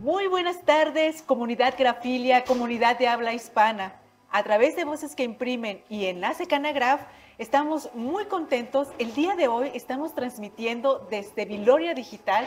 [0.00, 4.00] Muy buenas tardes, comunidad grafilia, comunidad de habla hispana.
[4.30, 7.02] A través de Voces que Imprimen y Enlace Canagraf,
[7.36, 8.88] estamos muy contentos.
[8.98, 12.46] El día de hoy estamos transmitiendo desde Viloria Digital,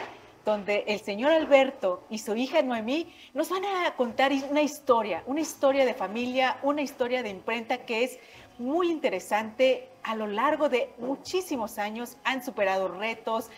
[0.49, 5.41] donde el señor Alberto y su hija Noemí nos van a contar una historia, una
[5.41, 8.17] historia de familia, una historia de imprenta que es
[8.57, 9.87] muy interesante.
[10.03, 13.49] A lo largo de muchísimos años han superado retos,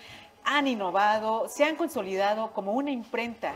[0.43, 3.53] han innovado, se han consolidado como una imprenta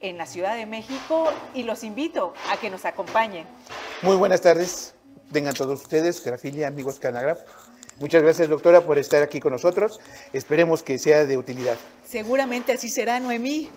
[0.00, 3.46] en la Ciudad de México y los invito a que nos acompañen.
[4.02, 4.94] Muy buenas tardes,
[5.32, 7.40] tengan todos ustedes, Grafilia, amigos Canagraf.
[8.00, 10.00] Muchas gracias, doctora, por estar aquí con nosotros.
[10.32, 11.76] Esperemos que sea de utilidad.
[12.02, 13.68] Seguramente así será, Noemí.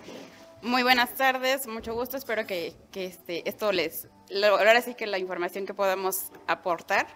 [0.62, 2.16] Muy buenas tardes, mucho gusto.
[2.16, 4.08] Espero que, que este, esto les.
[4.42, 7.06] Ahora sí que la información que podamos aportar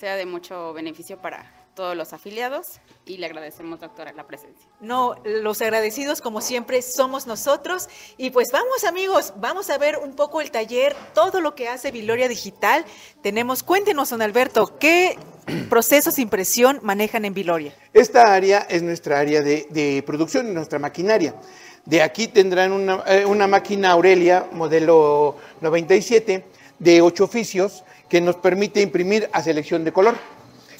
[0.00, 4.66] sea de mucho beneficio para todos los afiliados y le agradecemos, doctora, la presencia.
[4.80, 10.16] No, los agradecidos como siempre somos nosotros y pues vamos amigos, vamos a ver un
[10.16, 12.84] poco el taller, todo lo que hace Viloria Digital.
[13.22, 15.16] Tenemos, cuéntenos, don Alberto, ¿qué
[15.70, 17.72] procesos de impresión manejan en Viloria?
[17.92, 21.36] Esta área es nuestra área de, de producción, nuestra maquinaria.
[21.84, 26.44] De aquí tendrán una, eh, una máquina Aurelia, modelo 97,
[26.80, 30.16] de ocho oficios, que nos permite imprimir a selección de color.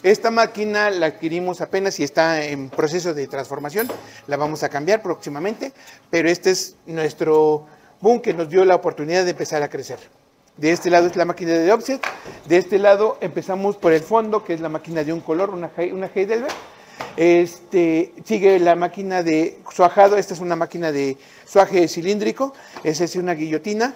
[0.02, 3.88] Esta máquina la adquirimos apenas y está en proceso de transformación.
[4.28, 5.72] La vamos a cambiar próximamente,
[6.08, 7.66] pero este es nuestro
[8.00, 9.98] boom que nos dio la oportunidad de empezar a crecer.
[10.56, 12.00] De este lado es la máquina de offset,
[12.46, 15.70] de este lado empezamos por el fondo, que es la máquina de un color, una,
[15.92, 16.52] una Heidelberg.
[17.16, 22.54] Este, sigue la máquina de suajado, esta es una máquina de suaje cilíndrico,
[22.84, 23.94] es una guillotina,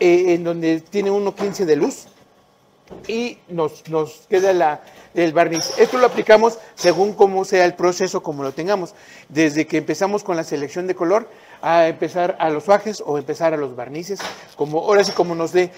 [0.00, 2.08] eh, en donde tiene 1.15 de luz
[3.06, 4.80] y nos, nos queda la,
[5.14, 5.78] el barniz.
[5.78, 8.94] Esto lo aplicamos según cómo sea el proceso, como lo tengamos.
[9.28, 11.28] Desde que empezamos con la selección de color,
[11.62, 14.20] a empezar a los fajes o empezar a los barnices,
[14.56, 15.70] como ahora sí como nos dé.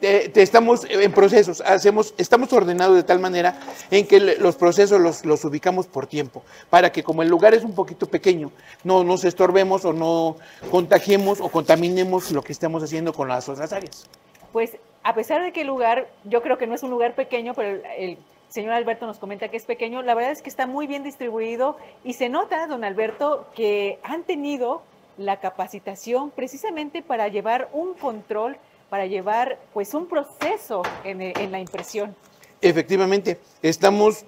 [0.00, 3.60] Estamos en procesos, hacemos, estamos ordenados de tal manera
[3.92, 7.62] en que los procesos los, los, ubicamos por tiempo, para que como el lugar es
[7.62, 8.50] un poquito pequeño,
[8.82, 10.38] no nos estorbemos o no
[10.72, 14.08] contagiemos o contaminemos lo que estamos haciendo con las otras áreas.
[14.52, 14.72] Pues
[15.04, 17.80] a pesar de que el lugar, yo creo que no es un lugar pequeño, pero
[17.96, 18.18] el
[18.48, 21.76] señor Alberto nos comenta que es pequeño, la verdad es que está muy bien distribuido
[22.04, 24.82] y se nota, don Alberto, que han tenido
[25.18, 28.56] la capacitación precisamente para llevar un control,
[28.90, 32.14] para llevar pues un proceso en, en la impresión.
[32.60, 34.24] Efectivamente, estamos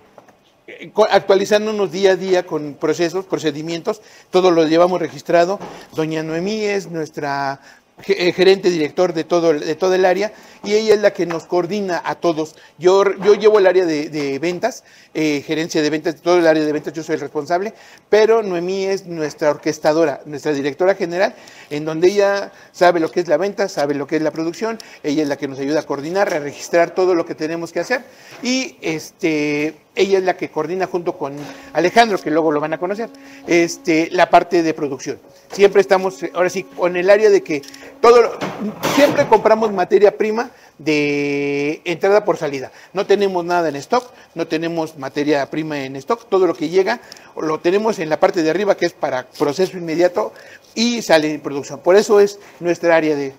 [1.11, 5.59] actualizándonos día a día con procesos, procedimientos, todo lo llevamos registrado.
[5.95, 7.61] Doña Noemí es nuestra
[8.03, 10.33] gerente director de todo, de todo el área
[10.65, 12.57] y ella es la que nos coordina a todos.
[12.79, 16.65] Yo, yo llevo el área de, de ventas, eh, gerencia de ventas, todo el área
[16.65, 17.75] de ventas yo soy el responsable,
[18.09, 21.35] pero Noemí es nuestra orquestadora, nuestra directora general,
[21.71, 24.79] en donde ella sabe lo que es la venta, sabe lo que es la producción,
[25.03, 27.81] ella es la que nos ayuda a coordinar, a registrar todo lo que tenemos que
[27.81, 28.05] hacer
[28.43, 31.35] y este ella es la que coordina junto con
[31.73, 33.11] Alejandro, que luego lo van a conocer,
[33.47, 35.19] este, la parte de producción.
[35.53, 37.63] Siempre estamos, ahora sí, con el área de que
[38.01, 38.39] todo,
[38.95, 42.71] siempre compramos materia prima de entrada por salida.
[42.93, 47.01] No tenemos nada en stock, no tenemos materia prima en stock, todo lo que llega
[47.37, 50.33] lo tenemos en la parte de arriba que es para proceso inmediato
[50.75, 51.81] y sale en producción.
[51.81, 53.35] Por eso es nuestra área de,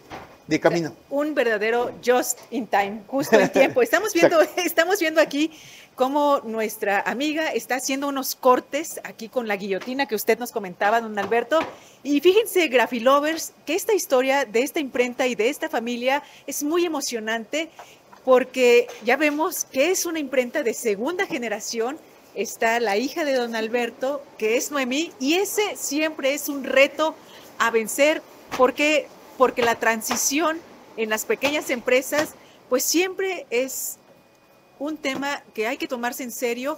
[0.50, 0.96] de camino.
[1.10, 3.82] Un verdadero just in time, justo en tiempo.
[3.84, 5.52] Estamos viendo, estamos viendo aquí
[5.94, 11.02] cómo nuestra amiga está haciendo unos cortes aquí con la guillotina que usted nos comentaba,
[11.02, 11.60] don Alberto.
[12.04, 16.84] Y fíjense, Grafilovers, que esta historia de esta imprenta y de esta familia es muy
[16.84, 17.70] emocionante
[18.26, 21.98] porque ya vemos que es una imprenta de segunda generación.
[22.34, 27.14] Está la hija de don Alberto, que es Noemí, y ese siempre es un reto
[27.60, 28.22] a vencer
[28.58, 29.08] porque,
[29.40, 30.60] porque la transición
[30.98, 32.34] en las pequeñas empresas
[32.68, 33.98] pues siempre es
[34.80, 36.78] un tema que hay que tomarse en serio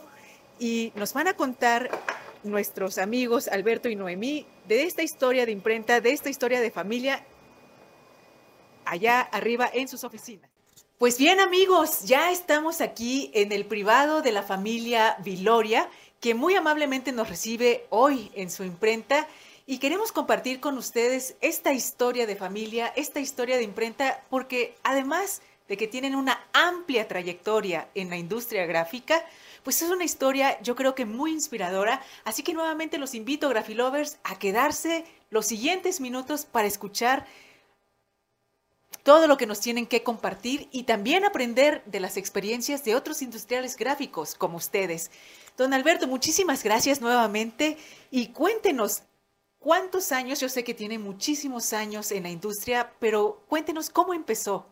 [0.59, 1.89] y nos van a contar
[2.43, 7.25] nuestros amigos Alberto y Noemí de esta historia de imprenta, de esta historia de familia
[8.85, 10.47] allá arriba en sus oficinas.
[10.99, 16.53] Pues bien amigos, ya estamos aquí en el privado de la familia Viloria, que muy
[16.53, 19.27] amablemente nos recibe hoy en su imprenta
[19.71, 25.41] y queremos compartir con ustedes esta historia de familia, esta historia de imprenta, porque además
[25.69, 29.23] de que tienen una amplia trayectoria en la industria gráfica,
[29.63, 32.01] pues es una historia yo creo que muy inspiradora.
[32.25, 37.25] Así que nuevamente los invito, Grafilovers, a quedarse los siguientes minutos para escuchar
[39.03, 43.21] todo lo que nos tienen que compartir y también aprender de las experiencias de otros
[43.21, 45.11] industriales gráficos como ustedes.
[45.55, 47.77] Don Alberto, muchísimas gracias nuevamente
[48.11, 49.03] y cuéntenos
[49.61, 54.65] cuántos años, yo sé que tiene muchísimos años en la industria, pero cuéntenos cómo empezó.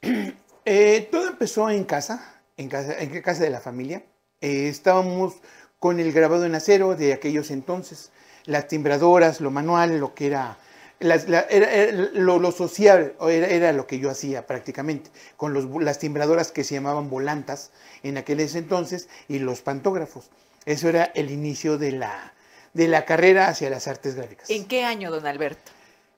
[0.66, 4.02] Eh, todo empezó en casa, en casa, en casa de la familia.
[4.40, 5.34] Eh, estábamos
[5.78, 8.10] con el grabado en acero de aquellos entonces,
[8.46, 10.56] las timbradoras, lo manual, lo que era,
[11.00, 17.70] lo, social, era, lo que yo hacía prácticamente, con las timbradoras que se llamaban volantas
[18.02, 20.30] en aquellos entonces y los pantógrafos.
[20.64, 22.32] Eso era el inicio de la,
[22.74, 24.50] de la carrera hacia las artes gráficas.
[24.50, 25.72] ¿En qué año, don Alberto?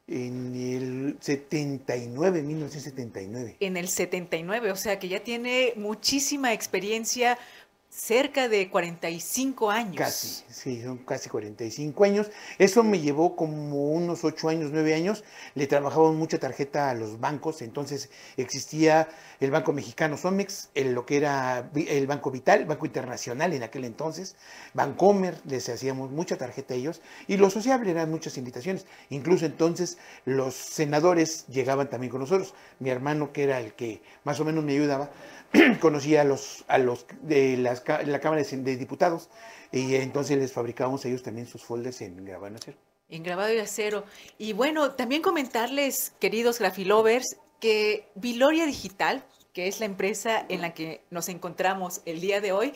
[0.09, 3.57] En el 79, 1979.
[3.61, 7.39] En el 79, o sea que ya tiene muchísima experiencia
[7.97, 9.97] cerca de 45 años.
[9.97, 12.31] Casi, sí, son casi 45 años.
[12.59, 15.25] Eso me llevó como unos 8 años, 9 años.
[15.55, 19.09] Le trabajaba mucha tarjeta a los bancos, entonces existía
[19.41, 24.37] el Banco Mexicano Somex, lo que era el Banco Vital, Banco Internacional en aquel entonces,
[24.75, 28.85] Bancomer, les hacíamos mucha tarjeta a ellos, y lo sociable eran muchas invitaciones.
[29.09, 29.97] Incluso entonces
[30.27, 32.55] los senadores llegaban también con nosotros.
[32.79, 35.11] Mi hermano, que era el que más o menos me ayudaba,
[35.81, 39.29] conocía a los, a los de la Cámara de Diputados
[39.73, 42.79] y entonces les fabricábamos ellos también sus folders en grabado de acero.
[43.09, 44.05] En grabado de acero.
[44.39, 50.75] Y bueno, también comentarles, queridos grafilovers, que Viloria Digital, que es la empresa en la
[50.75, 52.73] que nos encontramos el día de hoy,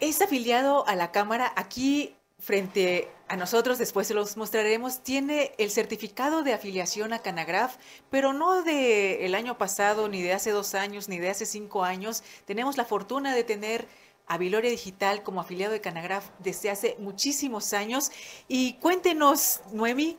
[0.00, 1.52] es afiliado a la Cámara.
[1.56, 2.14] Aquí
[2.46, 7.74] frente a nosotros, después se los mostraremos, tiene el certificado de afiliación a Canagraf,
[8.08, 11.82] pero no de el año pasado, ni de hace dos años, ni de hace cinco
[11.82, 12.22] años.
[12.44, 13.88] Tenemos la fortuna de tener
[14.28, 18.12] a Viloria Digital como afiliado de Canagraf desde hace muchísimos años.
[18.46, 20.16] Y cuéntenos, Noemi,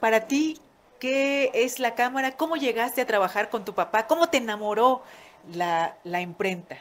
[0.00, 0.58] para ti,
[0.98, 2.36] ¿qué es la cámara?
[2.36, 4.08] ¿Cómo llegaste a trabajar con tu papá?
[4.08, 5.04] ¿Cómo te enamoró
[5.52, 6.78] la, la imprenta?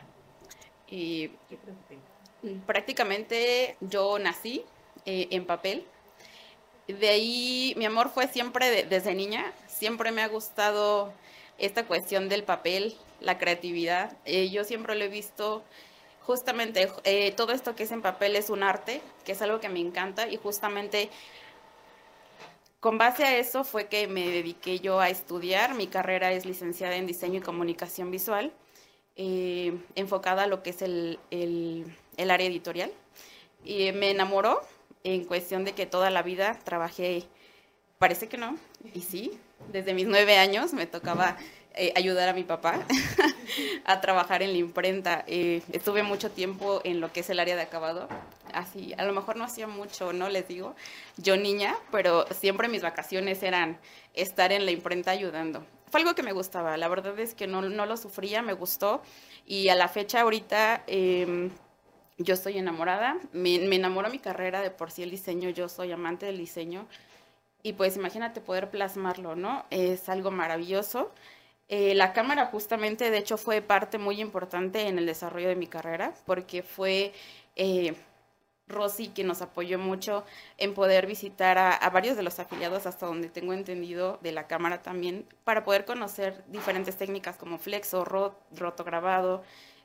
[0.88, 1.30] Y
[2.65, 4.65] prácticamente yo nací
[5.12, 5.84] eh, en papel.
[6.88, 11.12] De ahí mi amor fue siempre desde niña, siempre me ha gustado
[11.58, 14.16] esta cuestión del papel, la creatividad.
[14.26, 15.64] Eh, yo siempre lo he visto,
[16.22, 19.68] justamente eh, todo esto que es en papel es un arte, que es algo que
[19.68, 21.10] me encanta y justamente
[22.80, 25.74] con base a eso fue que me dediqué yo a estudiar.
[25.74, 28.54] Mi carrera es licenciada en diseño y comunicación visual,
[29.16, 31.20] enfocada a lo que es el
[32.20, 32.92] el área editorial.
[33.64, 34.62] Y me enamoró
[35.04, 37.24] en cuestión de que toda la vida trabajé,
[37.98, 38.57] parece que no,
[38.94, 39.40] y sí,
[39.72, 41.38] desde mis nueve años me tocaba
[41.75, 42.86] eh, ayudar a mi papá
[43.86, 45.24] a trabajar en la imprenta.
[45.28, 48.07] Eh, estuve mucho tiempo en lo que es el área de acabado.
[48.54, 50.75] Así, a lo mejor no hacía mucho, no les digo,
[51.18, 53.78] yo niña, pero siempre mis vacaciones eran
[54.16, 55.63] estar en la imprenta ayudando.
[55.92, 59.01] Fue algo que me gustaba, la verdad es que no, no lo sufría, me gustó
[59.46, 60.84] y a la fecha ahorita...
[60.88, 61.50] Eh,
[62.19, 66.25] yo estoy enamorada, me, enamora mi carrera, de por sí el diseño, yo soy amante
[66.25, 66.86] del diseño
[67.63, 69.66] y pues imagínate poder plasmarlo, ¿no?
[69.69, 71.12] Es algo maravilloso.
[71.69, 75.68] Eh, la cámara justamente, de hecho, fue parte muy importante en el desarrollo de mi
[75.68, 77.13] carrera porque fue
[77.56, 77.95] eh,
[78.68, 80.25] Rosy quien nos apoyó mucho
[80.57, 84.81] en poder visitar a, varios de los afiliados hasta donde tengo entendido de la cámara
[84.81, 88.36] también para poder conocer diferentes técnicas como flexo, rot,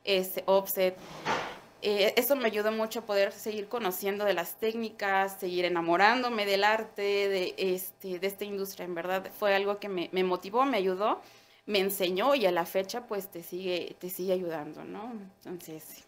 [0.05, 0.97] este, offset.
[1.87, 6.65] Eh, eso me ayudó mucho a poder seguir conociendo de las técnicas, seguir enamorándome del
[6.65, 8.87] arte, de, este, de esta industria.
[8.87, 11.21] En verdad fue algo que me, motivó, me ayudó,
[11.67, 15.13] me enseñó y a la fecha pues te sigue, te sigue ayudando, ¿no?
[15.45, 16.05] Entonces...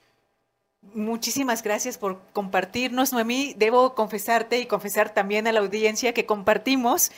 [0.95, 3.53] Muchísimas gracias por compartirnos, Noemí.
[3.59, 7.11] Debo confesarte y confesar también a la audiencia que compartimos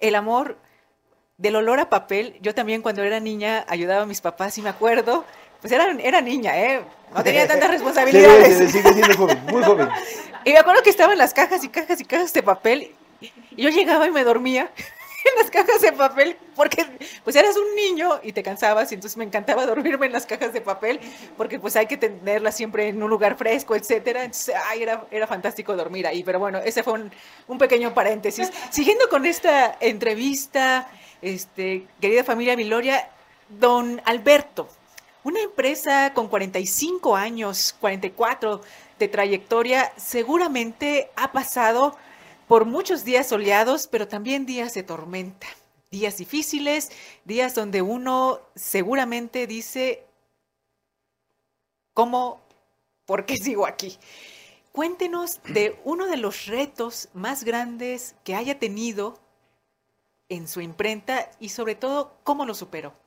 [0.00, 0.58] el amor
[1.36, 2.36] del olor a papel.
[2.40, 5.24] Yo también cuando era niña ayudaba a mis papás y me acuerdo
[5.62, 6.82] pues era, era niña, ¿eh?
[7.14, 8.58] No tenía tantas responsabilidades.
[8.58, 9.88] Sí, sigue siendo joven, muy joven.
[10.44, 12.90] Y me acuerdo que estaban las cajas y cajas y cajas de papel.
[13.20, 14.72] Y yo llegaba y me dormía
[15.24, 16.84] en las cajas de papel porque
[17.22, 20.52] pues eras un niño y te cansabas y entonces me encantaba dormirme en las cajas
[20.52, 20.98] de papel
[21.36, 24.24] porque pues hay que tenerlas siempre en un lugar fresco, etcétera.
[24.24, 26.24] Entonces, ay, era, era fantástico dormir ahí.
[26.24, 27.12] Pero bueno, ese fue un,
[27.46, 28.50] un pequeño paréntesis.
[28.70, 30.90] Siguiendo con esta entrevista,
[31.20, 33.08] este, querida familia Miloria,
[33.48, 34.68] don Alberto,
[35.24, 38.60] una empresa con 45 años, 44
[38.98, 41.96] de trayectoria, seguramente ha pasado
[42.48, 45.46] por muchos días soleados, pero también días de tormenta,
[45.90, 46.90] días difíciles,
[47.24, 50.04] días donde uno seguramente dice,
[51.94, 52.40] ¿cómo?
[53.06, 53.98] ¿Por qué sigo aquí?
[54.72, 59.20] Cuéntenos de uno de los retos más grandes que haya tenido
[60.28, 63.01] en su imprenta y sobre todo, ¿cómo lo superó?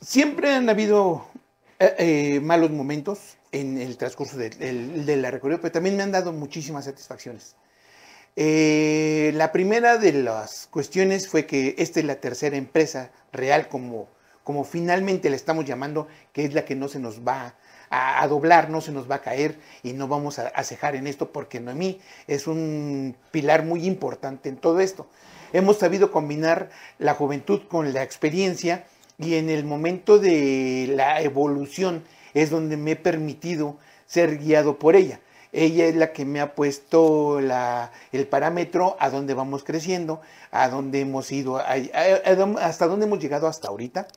[0.00, 1.26] Siempre han habido
[1.78, 6.32] eh, eh, malos momentos en el transcurso de, la recorrido, pero también me han dado
[6.32, 7.56] muchísimas satisfacciones.
[8.36, 14.08] Eh, la primera de las cuestiones fue que esta es la tercera empresa real, como,
[14.42, 17.54] como finalmente la estamos llamando, que es la que no se nos va
[17.90, 21.06] a, doblar, no se nos va a caer y no vamos a, a cejar en
[21.06, 25.06] esto, porque Noemí es un pilar muy importante en todo esto.
[25.52, 28.84] Hemos sabido combinar la juventud con la experiencia
[29.18, 32.02] y en el momento de la evolución
[32.34, 35.20] es donde me he permitido ser guiado por ella.
[35.52, 41.00] Ella es la que me ha puesto el parámetro a dónde vamos creciendo, a dónde
[41.00, 44.08] hemos ido, hasta dónde hemos llegado hasta ahorita.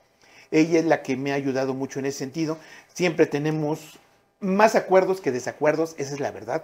[0.49, 2.57] Ella es la que me ha ayudado mucho en ese sentido.
[2.91, 3.99] Siempre tenemos
[4.39, 6.63] más acuerdos que desacuerdos, esa es la verdad.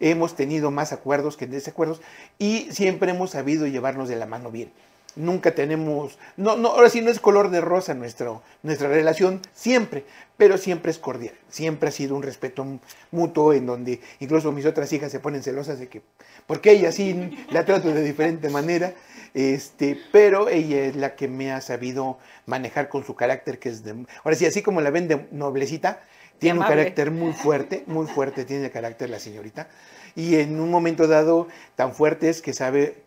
[0.00, 2.00] Hemos tenido más acuerdos que desacuerdos
[2.38, 4.72] y siempre hemos sabido llevarnos de la mano bien
[5.16, 10.04] nunca tenemos, no, no, ahora sí no es color de rosa nuestro, nuestra relación, siempre,
[10.36, 12.66] pero siempre es cordial, siempre ha sido un respeto
[13.10, 16.02] mutuo en donde incluso mis otras hijas se ponen celosas de que,
[16.46, 18.94] porque ella sí la trato de diferente manera,
[19.34, 23.84] este, pero ella es la que me ha sabido manejar con su carácter, que es
[23.84, 26.02] de, ahora sí, así como la ven de noblecita,
[26.38, 29.68] tiene un carácter muy fuerte, muy fuerte tiene el carácter la señorita,
[30.16, 33.04] y en un momento dado tan fuerte es que sabe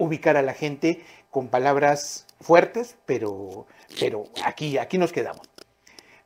[0.00, 3.66] ubicar a la gente con palabras fuertes, pero,
[3.98, 5.48] pero aquí, aquí nos quedamos.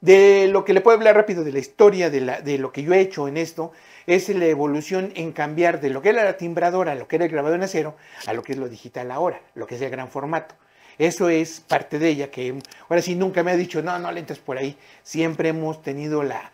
[0.01, 2.83] De lo que le puedo hablar rápido de la historia, de, la, de lo que
[2.83, 3.73] yo he hecho en esto,
[4.07, 7.31] es la evolución en cambiar de lo que era la timbradora, lo que era el
[7.31, 7.97] grabado en acero,
[8.27, 10.57] a lo que es lo digital ahora, lo que es el gran formato.
[10.99, 12.55] Eso es parte de ella, que
[12.89, 14.77] ahora sí nunca me ha dicho, no, no le entres por ahí.
[15.03, 16.53] Siempre hemos tenido la,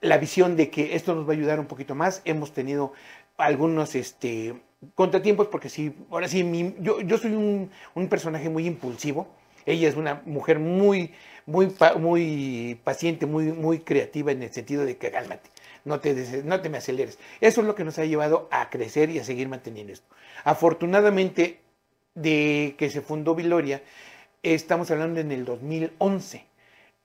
[0.00, 2.20] la visión de que esto nos va a ayudar un poquito más.
[2.24, 2.92] Hemos tenido
[3.38, 4.54] algunos este,
[4.94, 9.28] contratiempos porque sí, ahora sí, yo, yo soy un, un, personaje muy impulsivo.
[9.64, 11.12] Ella es una mujer muy,
[11.46, 15.50] muy, muy paciente, muy, muy creativa en el sentido de que cálmate,
[15.84, 17.18] no te, no te me aceleres.
[17.40, 20.06] Eso es lo que nos ha llevado a crecer y a seguir manteniendo esto.
[20.44, 21.60] Afortunadamente,
[22.14, 23.82] de que se fundó Viloria,
[24.42, 26.44] estamos hablando en el 2011,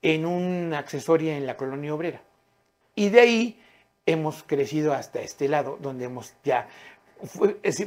[0.02, 2.22] en un accesoria en la colonia obrera.
[2.94, 3.60] Y de ahí
[4.06, 6.68] hemos crecido hasta este lado, donde hemos ya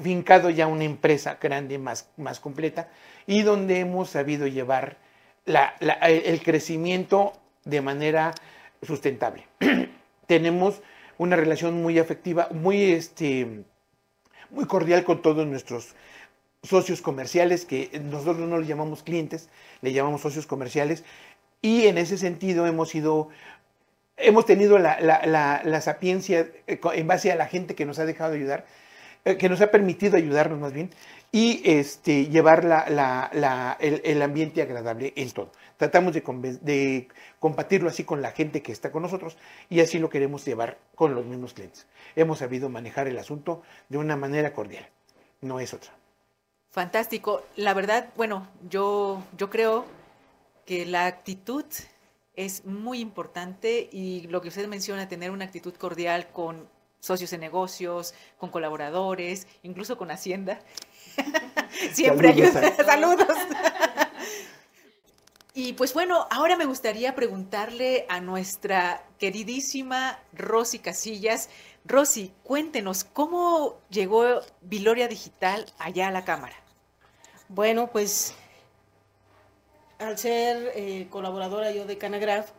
[0.03, 2.89] fincado ya una empresa grande, más, más completa,
[3.27, 4.97] y donde hemos sabido llevar
[5.45, 7.33] el crecimiento
[7.65, 8.33] de manera
[8.81, 9.47] sustentable.
[10.27, 10.81] Tenemos
[11.17, 13.63] una relación muy afectiva, muy, este,
[14.49, 15.95] muy cordial con todos nuestros
[16.63, 19.49] socios comerciales, que nosotros no los llamamos clientes,
[19.81, 21.03] le llamamos socios comerciales,
[21.61, 23.29] y en ese sentido hemos sido
[24.17, 28.65] hemos tenido la, sapiencia eh, en base a la gente que nos ha dejado ayudar,
[29.23, 30.89] que nos ha permitido ayudarnos más bien,
[31.31, 32.65] y este, llevar
[33.79, 35.51] el, ambiente agradable en todo.
[35.77, 36.21] Tratamos de,
[36.61, 37.07] de
[37.39, 39.37] compartirlo así con la gente que está con nosotros
[39.69, 41.87] y así lo queremos llevar con los mismos clientes.
[42.15, 44.87] Hemos sabido manejar el asunto de una manera cordial,
[45.41, 45.91] no es otra.
[46.71, 47.43] Fantástico.
[47.55, 49.85] La verdad, bueno, yo, yo creo
[50.65, 51.65] que la actitud
[52.35, 56.67] es muy importante y lo que usted menciona, tener una actitud cordial con
[57.01, 60.61] socios de negocios, con colaboradores, incluso con Hacienda.
[61.93, 62.73] Siempre ayuda.
[62.85, 63.27] Saludos.
[65.53, 71.49] y pues bueno, ahora me gustaría preguntarle a nuestra queridísima Rosy Casillas.
[71.83, 76.55] Rosy, cuéntenos, ¿cómo llegó Viloria Digital allá a la Cámara?
[77.49, 78.35] Bueno, pues
[79.97, 82.51] al ser eh, colaboradora yo de Canagraf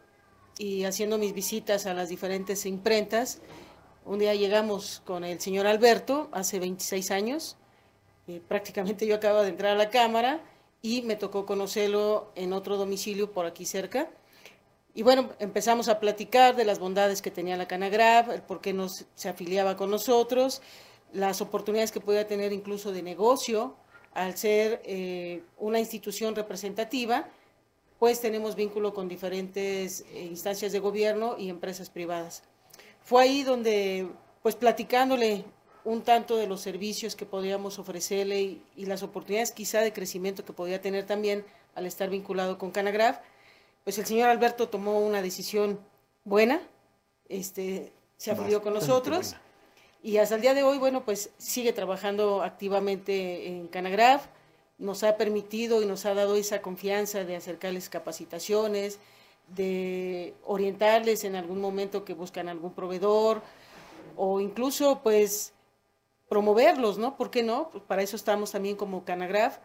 [0.58, 3.40] y haciendo mis visitas a las diferentes imprentas,
[4.04, 7.56] un día llegamos con el señor Alberto, hace 26 años,
[8.28, 10.40] eh, prácticamente yo acababa de entrar a la Cámara
[10.80, 14.11] y me tocó conocerlo en otro domicilio por aquí cerca.
[14.94, 18.73] Y bueno, empezamos a platicar de las bondades que tenía la Canagraf, el por qué
[18.73, 20.61] nos, se afiliaba con nosotros,
[21.12, 23.76] las oportunidades que podía tener incluso de negocio,
[24.12, 27.28] al ser eh, una institución representativa,
[27.99, 32.42] pues tenemos vínculo con diferentes eh, instancias de gobierno y empresas privadas.
[33.04, 34.09] Fue ahí donde,
[34.42, 35.44] pues platicándole
[35.85, 40.44] un tanto de los servicios que podíamos ofrecerle y, y, las oportunidades quizá de crecimiento
[40.44, 41.44] que podía tener también
[41.75, 43.18] al estar vinculado con Canagraf,
[43.85, 45.80] pues el señor Alberto tomó una decisión
[46.25, 46.62] buena,
[47.28, 49.35] este, se afilió con nosotros
[50.02, 54.26] y hasta el día de hoy, bueno, pues sigue trabajando activamente en Canagraf,
[54.78, 58.99] nos ha permitido y nos ha dado esa confianza de acercarles capacitaciones,
[59.49, 63.42] de orientarles en algún momento que buscan algún proveedor
[64.16, 65.52] o incluso pues
[66.28, 67.16] promoverlos, ¿no?
[67.16, 67.68] ¿Por qué no?
[67.70, 69.58] Pues para eso estamos también como Canagraf,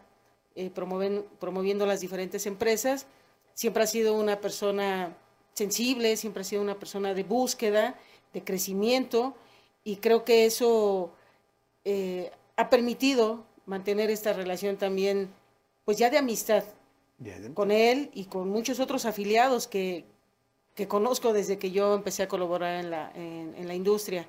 [0.54, 3.06] eh, promoviendo las diferentes empresas.
[3.54, 5.16] Siempre ha sido una persona
[5.54, 7.98] sensible, siempre ha sido una persona de búsqueda,
[8.32, 9.34] de crecimiento,
[9.82, 11.12] y creo que eso
[11.84, 15.30] eh, ha permitido mantener esta relación también,
[15.84, 16.64] pues ya de amistad
[17.54, 20.04] con él y con muchos otros afiliados que,
[20.74, 24.26] que conozco desde que yo empecé a colaborar en la, en, la industria.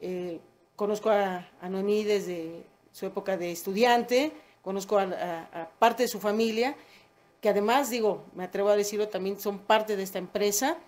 [0.00, 0.40] Eh,
[0.76, 6.76] conozco a, a, Noemí desde su época de estudiante, conozco a, parte de su familia,
[7.40, 10.78] que además, digo, me atrevo a decirlo, también son parte de esta empresa.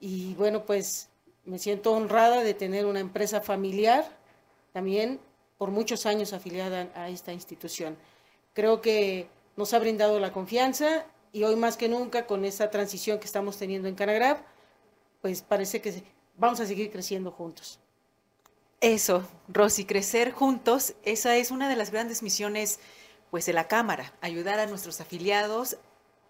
[0.00, 1.08] Y bueno, pues
[1.44, 4.04] me siento honrada de tener una empresa familiar,
[4.72, 5.20] también
[5.56, 7.96] por muchos años afiliada a esta institución.
[8.52, 13.18] Creo que nos ha brindado la confianza y hoy más que nunca con esta transición
[13.18, 14.40] que estamos teniendo en Canagraf,
[15.20, 16.02] pues parece que
[16.36, 17.78] vamos a seguir creciendo juntos.
[18.80, 22.80] Eso, Rosy, crecer juntos, esa es una de las grandes misiones
[23.30, 25.78] pues de la Cámara, ayudar a nuestros afiliados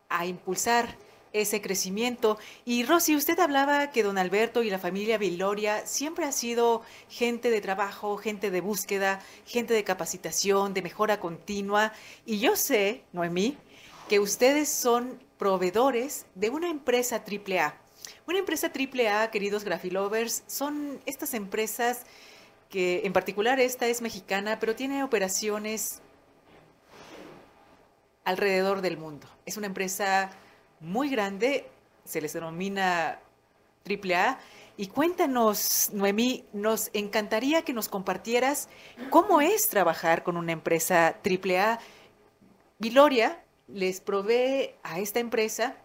[0.09, 0.97] a impulsar
[1.33, 2.39] ese crecimiento.
[2.65, 7.51] Y Rosy, usted hablaba que don Alberto y la familia Viloria siempre ha sido gente
[7.51, 11.93] de trabajo, gente de búsqueda, gente de capacitación, de mejora continua.
[12.27, 13.57] Y yo sé, Noemí,
[14.09, 17.75] que ustedes son proveedores de una empresa AAA.
[18.27, 22.05] Una empresa AAA, queridos Grafilovers, son estas empresas
[22.69, 26.01] que en particular esta es mexicana, pero tiene operaciones
[28.25, 29.27] alrededor del mundo.
[29.47, 30.31] Es una empresa
[30.83, 31.69] muy grande,
[32.05, 33.21] se les denomina
[33.89, 34.39] AAA.
[34.77, 38.69] Y cuéntanos, Noemí, nos encantaría que nos compartieras
[39.11, 41.79] cómo es trabajar con una empresa AAA.
[42.79, 45.77] Viloria les provee a esta empresa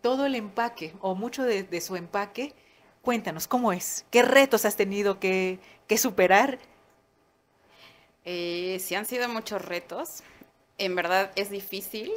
[0.00, 2.54] todo el empaque o mucho de, su empaque.
[3.02, 4.04] Cuéntanos, ¿cómo es?
[4.10, 5.58] ¿Qué retos has tenido que,
[5.96, 6.58] superar?
[8.24, 10.22] Eh, sí han sido muchos retos.
[10.78, 12.12] En verdad es difícil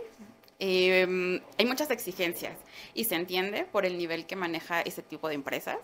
[0.59, 2.57] Em, hay muchas exigencias
[2.93, 5.77] y se entiende por el nivel que maneja ese tipo de empresas.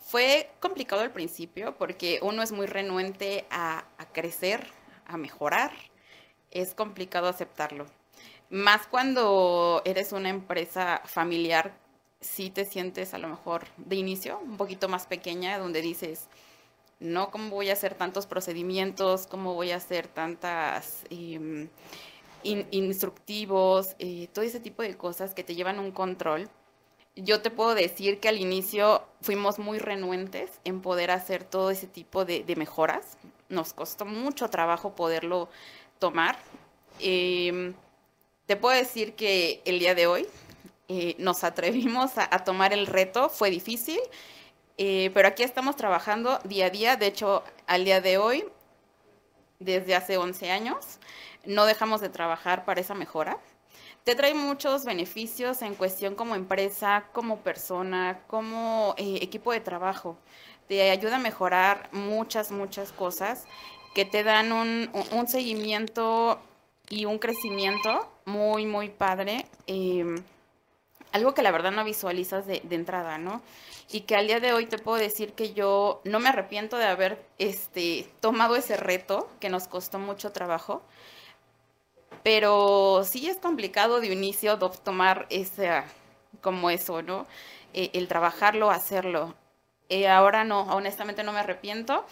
[0.00, 4.66] Fue complicado al principio porque uno es muy renuente a, crecer,
[5.06, 5.72] a mejorar.
[6.50, 7.86] Es complicado aceptarlo.
[8.50, 11.74] Más cuando eres una empresa familiar,
[12.20, 16.28] sí te sientes a lo mejor de inicio un poquito más pequeña, donde dices,
[17.00, 19.26] no, ¿cómo voy a hacer tantos procedimientos?
[19.26, 21.04] ¿Cómo voy a hacer tantas...
[22.44, 26.48] Instructivos, eh, todo ese tipo de cosas que te llevan un control.
[27.16, 31.86] Yo te puedo decir que al inicio fuimos muy renuentes en poder hacer todo ese
[31.86, 33.16] tipo de, mejoras.
[33.48, 35.48] Nos costó mucho trabajo poderlo
[35.98, 36.36] tomar.
[37.00, 37.74] Em,
[38.46, 40.26] te puedo decir que el día de hoy
[40.88, 44.00] eh, nos atrevimos a, tomar el reto, fue difícil,
[44.76, 46.96] eh, pero aquí estamos trabajando día a día.
[46.96, 48.44] De hecho, al día de hoy,
[49.64, 50.98] desde hace 11 años,
[51.44, 53.38] no dejamos de trabajar para esa mejora.
[54.04, 60.18] Te trae muchos beneficios en cuestión como empresa, como persona, como eh, equipo de trabajo.
[60.68, 63.46] Te ayuda a mejorar muchas, muchas cosas
[63.94, 66.38] que te dan un, seguimiento
[66.90, 69.46] y un crecimiento muy, muy padre.
[69.66, 70.22] Em,
[71.14, 73.40] algo que la verdad no visualizas de, de, entrada, ¿no?
[73.88, 76.86] Y que al día de hoy te puedo decir que yo no me arrepiento de
[76.86, 80.82] haber este, tomado ese reto, que nos costó mucho trabajo,
[82.24, 85.84] pero sí es complicado de inicio tomar ese,
[86.40, 87.28] como eso, ¿no?
[87.74, 89.36] Eh, el trabajarlo, hacerlo.
[89.90, 92.04] Eh, ahora no, honestamente no me arrepiento.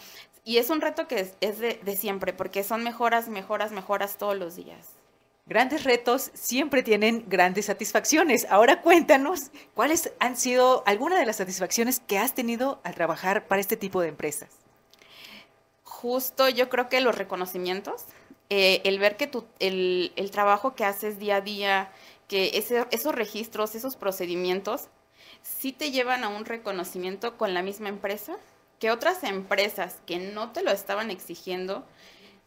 [0.45, 4.37] Y es un reto que es, de, de siempre, porque son mejoras, mejoras, mejoras todos
[4.37, 5.02] los días.
[5.45, 8.47] Grandes retos siempre tienen grandes satisfacciones.
[8.49, 13.59] Ahora cuéntanos cuáles han sido algunas de las satisfacciones que has tenido al trabajar para
[13.59, 14.49] este tipo de empresas.
[15.83, 18.05] Justo yo creo que los reconocimientos,
[18.49, 21.91] eh, el ver que tu, el, trabajo que haces día a día,
[22.29, 22.57] que
[22.91, 24.87] esos registros, esos procedimientos,
[25.41, 28.37] sí te llevan a un reconocimiento con la misma empresa,
[28.79, 31.85] que otras empresas que no te lo estaban exigiendo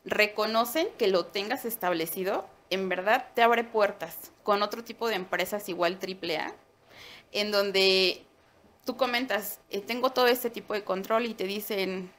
[0.06, 5.68] reconocen que lo tengas establecido, en verdad te abre puertas con otro tipo de empresas
[5.68, 6.52] igual AAA,
[7.32, 8.24] en donde
[8.84, 12.10] tú comentas, eh, tengo todo este tipo de control y te dicen,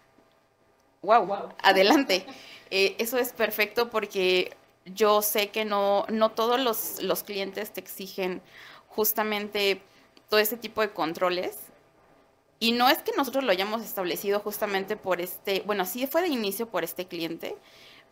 [1.02, 1.50] wow, wow.
[1.64, 2.26] adelante.
[2.70, 7.80] Eh, eso es perfecto porque yo sé que no, no todos los, los clientes te
[7.80, 8.42] exigen
[8.90, 9.82] justamente
[10.28, 11.58] todo ese tipo de controles.
[12.60, 16.28] Y no es que nosotros lo hayamos establecido justamente por este, bueno, sí fue de
[16.28, 17.56] inicio por este cliente,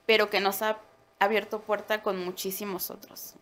[0.06, 0.80] pero que nos ha
[1.19, 3.36] abierto puerta con muchísimos otros.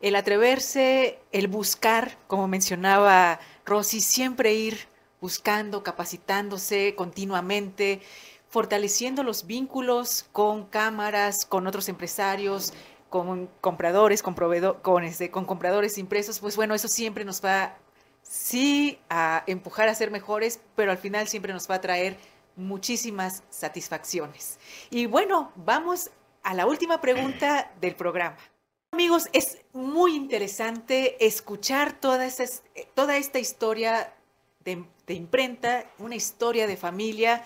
[0.00, 4.86] El atreverse, el buscar, como mencionaba Rosy, siempre ir
[5.20, 8.00] buscando, capacitándose continuamente,
[8.48, 12.72] fortaleciendo los vínculos con cámaras, con otros empresarios,
[13.08, 14.34] con compradores, con,
[14.82, 17.76] con, este, con compradores impresos, pues bueno, eso siempre nos va,
[18.22, 22.18] sí, a empujar a ser mejores, pero al final siempre nos va a traer
[22.56, 24.58] muchísimas satisfacciones.
[24.90, 26.10] Y bueno, vamos
[26.42, 28.36] a la última pregunta del programa.
[28.92, 32.44] Amigos, es muy interesante escuchar toda, esa,
[32.94, 34.14] toda esta historia
[34.64, 37.44] de, de imprenta, una historia de familia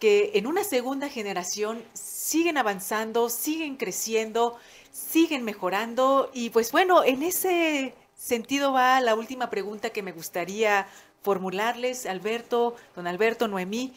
[0.00, 4.56] que en una segunda generación siguen avanzando, siguen creciendo,
[4.90, 10.88] siguen mejorando y pues bueno, en ese sentido va la última pregunta que me gustaría
[11.22, 13.92] formularles, Alberto, don Alberto, Noemí.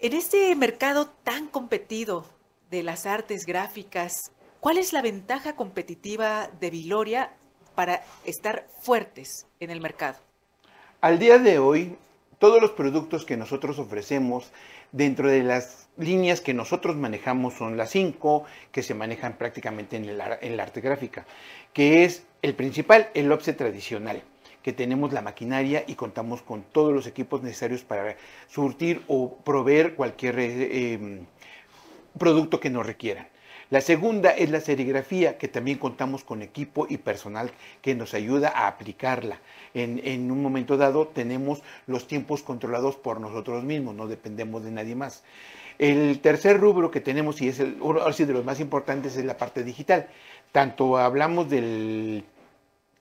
[0.00, 2.24] En este mercado tan competido
[2.70, 7.32] de las artes gráficas, ¿cuál es la ventaja competitiva de Viloria
[7.74, 10.18] para estar fuertes en el mercado?
[11.00, 11.96] Al día de hoy,
[12.38, 14.50] todos los productos que nosotros ofrecemos
[14.92, 20.08] dentro de las líneas que nosotros manejamos son las cinco que se manejan prácticamente en
[20.08, 21.26] el, arte gráfica,
[21.72, 24.22] que es el principal, el OPSE tradicional
[24.62, 28.16] que tenemos la maquinaria y contamos con todos los equipos necesarios para
[28.48, 31.26] surtir o proveer cualquier eh, em,
[32.16, 33.28] producto que nos requieran.
[33.70, 37.50] La segunda es la serigrafía, que también contamos con equipo y personal
[37.82, 39.40] que nos ayuda a aplicarla.
[39.74, 44.94] En, un momento dado tenemos los tiempos controlados por nosotros mismos, no dependemos de nadie
[44.94, 45.22] más.
[45.78, 49.36] El tercer rubro que tenemos, y es el, uno de los más importantes, es la
[49.36, 50.08] parte digital.
[50.50, 52.24] Tanto hablamos del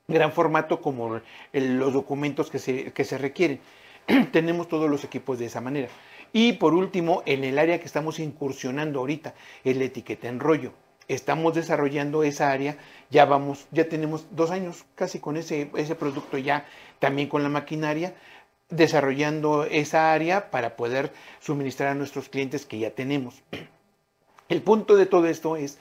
[0.09, 1.21] gran formato como
[1.53, 3.61] los documentos que se, que se requieren.
[4.31, 5.89] tenemos todos los equipos de esa manera.
[6.33, 10.73] Y por último, en el área que estamos incursionando ahorita, es la etiqueta en rollo.
[11.07, 12.77] Estamos desarrollando esa área,
[13.09, 16.65] ya vamos, ya tenemos dos años casi con ese, ese producto ya,
[16.99, 18.13] también con la maquinaria,
[18.69, 23.41] desarrollando esa área para poder suministrar a nuestros clientes que ya tenemos.
[24.49, 25.77] El punto de todo esto es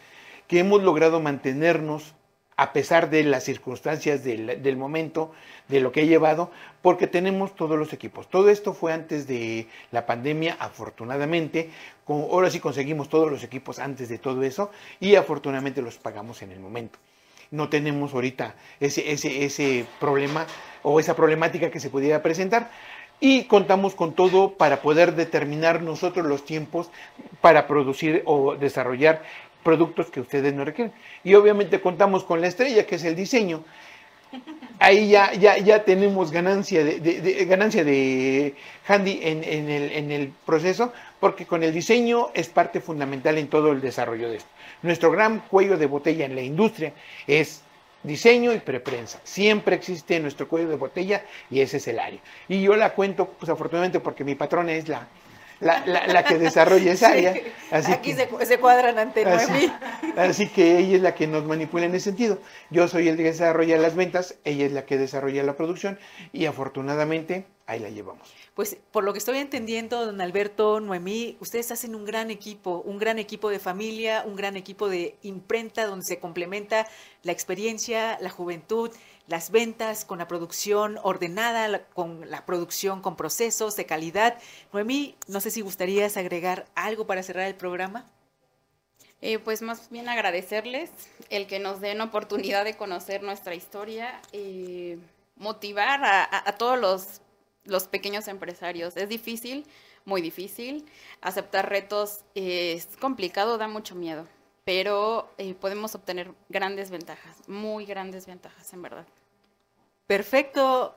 [0.46, 2.14] que hemos logrado mantenernos
[2.56, 5.32] a pesar de las circunstancias del, momento,
[5.68, 8.30] de lo que he llevado, porque tenemos todos los equipos.
[8.30, 11.70] Todo esto fue antes de la pandemia, afortunadamente.
[12.06, 16.52] ahora sí conseguimos todos los equipos antes de todo eso y afortunadamente los pagamos en
[16.52, 16.98] el momento.
[17.50, 20.46] No tenemos ahorita ese, ese, ese problema
[20.82, 22.70] o esa problemática que se pudiera presentar
[23.20, 26.90] y contamos con todo para poder determinar nosotros los tiempos
[27.40, 29.22] para producir o desarrollar
[29.66, 30.92] productos que ustedes no requieren.
[31.24, 33.64] Y obviamente contamos con la estrella, que es el diseño.
[34.78, 38.54] Ahí ya, ya, ya tenemos ganancia de, ganancia de
[38.86, 43.72] Handy en, el, en el proceso, porque con el diseño es parte fundamental en todo
[43.72, 44.50] el desarrollo de esto.
[44.82, 46.92] Nuestro gran cuello de botella en la industria
[47.26, 47.62] es
[48.04, 49.18] diseño y preprensa.
[49.24, 52.20] Siempre existe nuestro cuello de botella y ese es el área.
[52.46, 55.08] Y yo la cuento, pues afortunadamente, porque mi patrona es la,
[55.60, 57.34] la, que desarrolla esa área.
[57.70, 59.72] Así Aquí se, cuadran ante así,
[60.16, 62.38] así que ella es la que nos manipula en ese sentido.
[62.70, 65.98] Yo soy el que desarrolla las ventas, ella es la que desarrolla la producción
[66.32, 68.32] y afortunadamente ahí la llevamos.
[68.54, 72.98] Pues por lo que estoy entendiendo, don Alberto, Noemí, ustedes hacen un gran equipo, un
[72.98, 76.86] gran equipo de familia, un gran equipo de imprenta donde se complementa
[77.22, 78.90] la experiencia, la juventud,
[79.28, 84.38] las ventas, con la producción ordenada, con la producción con procesos de calidad.
[84.72, 88.06] Noemí, no sé si gustarías agregar algo para cerrar el programa.
[89.22, 90.90] Eh, pues más bien agradecerles
[91.30, 94.20] el que nos den oportunidad de conocer nuestra historia,
[95.36, 97.20] motivar a, todos los,
[97.64, 98.96] los, pequeños empresarios.
[98.96, 99.66] Es difícil,
[100.04, 100.86] muy difícil.
[101.22, 104.26] Aceptar retos es complicado, da mucho miedo
[104.66, 109.06] pero eh, podemos obtener grandes ventajas, muy grandes ventajas, en verdad.
[110.08, 110.96] Perfecto.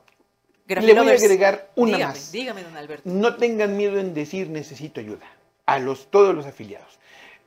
[0.65, 2.32] Le voy a agregar una más.
[2.32, 3.08] Dígame, don Alberto.
[3.08, 5.27] No tengan miedo en decir necesito ayuda
[5.67, 6.97] a los, todos los afiliados.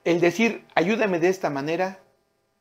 [0.05, 1.99] El decir ayúdame de esta manera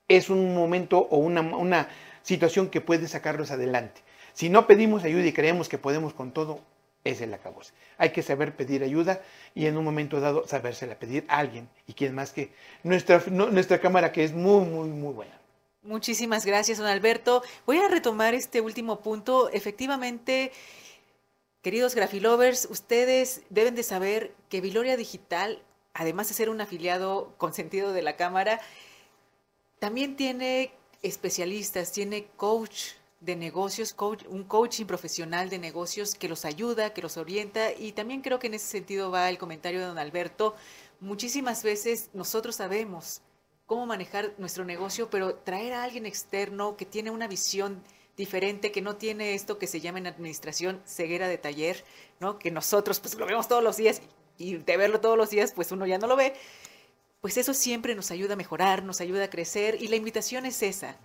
[0.08, 1.88] es un momento o una, una
[2.24, 4.02] situación que puede sacarlos adelante.
[4.34, 6.62] Si no pedimos ayuda y creemos que podemos con todo,
[7.04, 7.74] es el acabose.
[7.98, 9.22] Hay que saber pedir ayuda
[9.56, 11.70] y en un momento dado sabérsela pedir a alguien.
[11.88, 15.42] Y quién más que nuestra, nuestra cámara, que es muy, muy, muy buena.
[15.84, 17.42] Muchísimas gracias, don Alberto.
[17.66, 19.50] Voy a retomar este último punto.
[19.50, 20.52] Efectivamente,
[21.64, 27.94] queridos grafilovers, ustedes deben de saber que Viloria Digital, además de ser un afiliado consentido
[27.94, 28.62] de la Cámara,
[29.80, 33.96] también tiene especialistas, tiene coach de negocios,
[34.30, 38.48] un coaching profesional de negocios que los ayuda, que los orienta y también creo que
[38.48, 40.56] en ese sentido va el comentario de don Alberto.
[41.00, 43.22] Muchísimas veces nosotros sabemos
[43.68, 47.82] cómo manejar nuestro negocio, pero traer a alguien externo que tiene una visión
[48.18, 51.86] diferente, que no tiene esto que se llama en administración ceguera de taller,
[52.20, 52.38] ¿no?
[52.40, 54.02] Que nosotros pues lo vemos todos los días
[54.38, 56.34] y de verlo todos los días, pues uno ya no lo ve,
[57.22, 60.62] pues eso siempre nos ayuda a mejorar, nos ayuda a crecer y la invitación es
[60.64, 60.98] esa,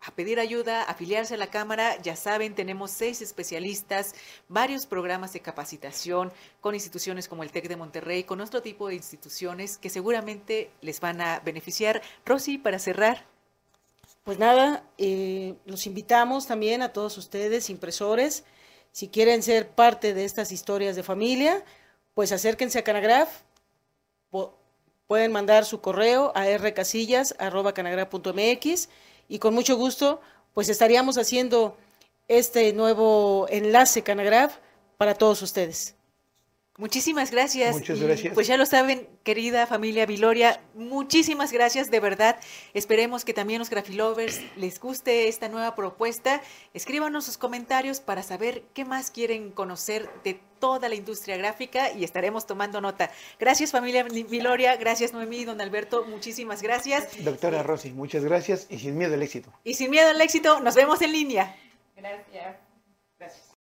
[0.00, 2.00] a pedir ayuda, afiliarse a la Cámara.
[2.02, 4.14] Ya saben, tenemos seis especialistas,
[4.48, 8.94] varios programas de capacitación con instituciones como el TEC de Monterrey, con otro tipo de
[8.94, 12.02] instituciones que seguramente les van a beneficiar.
[12.24, 13.26] Rosy, para cerrar.
[14.24, 18.44] Pues nada, eh, los invitamos también a todos ustedes, impresores,
[18.96, 21.62] si quieren ser parte de estas historias de familia,
[22.14, 23.42] pues acérquense a Canagraf,
[25.06, 28.88] pueden mandar su correo a rcasillas.canagraf.mx
[29.28, 30.20] y con mucho gusto
[30.54, 31.76] pues estaríamos haciendo
[32.28, 34.56] este nuevo enlace Canagraf
[34.96, 35.95] para todos ustedes.
[36.78, 37.74] Muchísimas gracias.
[37.74, 38.34] Muchas gracias.
[38.34, 42.38] pues ya lo saben, querida familia Viloria, muchísimas gracias de verdad.
[42.74, 46.42] Esperemos que también los grafilovers les guste esta nueva propuesta.
[46.74, 52.04] Escríbanos sus comentarios para saber qué más quieren conocer de toda la industria gráfica y
[52.04, 53.10] estaremos tomando nota.
[53.38, 57.08] Gracias familia Viloria, gracias Noemí, don Alberto, muchísimas gracias.
[57.24, 59.50] Doctora Rosy, muchas gracias y sin miedo al éxito.
[59.64, 61.56] Y sin miedo al éxito, nos vemos en línea.
[61.96, 62.56] Gracias.
[63.18, 63.55] Gracias.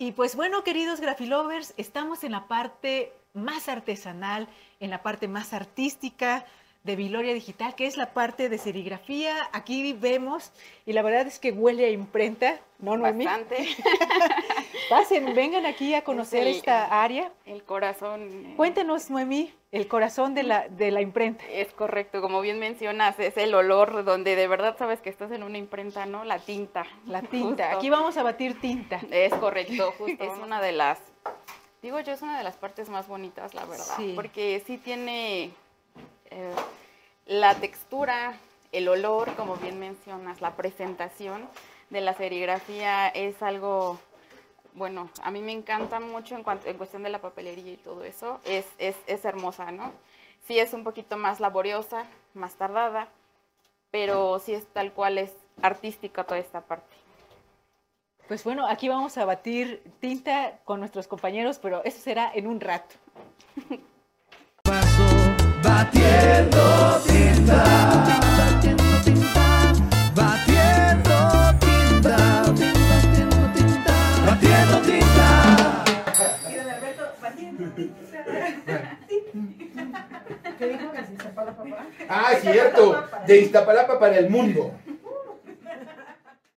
[0.00, 4.46] Y pues bueno, queridos grafilovers, estamos en la parte más artesanal,
[4.78, 6.46] en la parte más artística
[6.88, 9.50] de Viloria Digital, que es la parte de serigrafía.
[9.52, 10.52] Aquí vemos,
[10.86, 13.26] y la verdad es que huele a imprenta, ¿no, Noemí?
[13.26, 13.68] Bastante.
[14.88, 17.30] Pasen, vengan aquí a conocer esta área.
[17.44, 18.22] El corazón.
[18.22, 21.44] Eh, Cuéntenos, Noemí, el corazón de la, de la imprenta.
[21.52, 25.42] Es correcto, como bien mencionas, es el olor donde de verdad sabes que estás en
[25.42, 26.24] una imprenta, ¿no?
[26.24, 26.86] La tinta.
[27.04, 27.72] La tinta.
[27.72, 28.98] Aquí vamos a batir tinta.
[29.10, 30.24] Es correcto, justo.
[30.24, 30.98] es una de las,
[31.82, 33.84] digo yo, es una de las partes más bonitas, la verdad.
[33.98, 34.14] Sí.
[34.16, 35.52] Porque sí tiene
[36.30, 36.54] eh,
[37.26, 38.34] la textura,
[38.72, 41.48] el olor, como bien mencionas, la presentación
[41.90, 43.98] de la serigrafía es algo,
[44.74, 48.04] bueno, a mí me encanta mucho en, cuanto, en cuestión de la papelería y todo
[48.04, 49.92] eso, es, es, es hermosa, ¿no?
[50.46, 53.08] Sí es un poquito más laboriosa, más tardada,
[53.90, 56.96] pero sí es tal cual es artística toda esta parte.
[58.26, 62.60] Pues bueno, aquí vamos a batir tinta con nuestros compañeros, pero eso será en un
[62.60, 62.94] rato.
[65.78, 66.64] Batiendo
[67.06, 67.62] tinta.
[68.42, 69.46] Batiendo tinta.
[70.12, 71.16] Batiendo
[71.60, 72.16] tinta.
[72.90, 73.94] Batiendo tinta.
[74.26, 75.28] Batiendo tinta.
[82.08, 84.72] Ah, cierto, de Iztapalapa para el mundo.